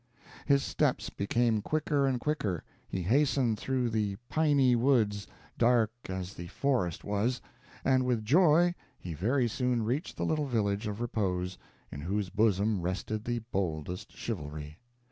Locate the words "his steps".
0.47-1.11